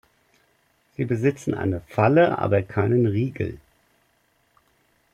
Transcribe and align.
Sie 0.97 1.05
besitzen 1.05 1.53
eine 1.53 1.81
Falle, 1.81 2.39
aber 2.39 2.63
keinen 2.63 3.05
Riegel. 3.05 3.59